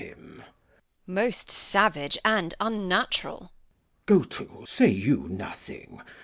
[0.01, 0.43] Edm.
[1.05, 3.51] Most savage and unnatural!
[4.07, 4.17] Glou.
[4.17, 6.01] Go to; say you nothing.